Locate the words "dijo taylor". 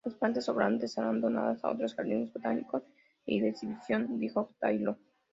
4.17-4.97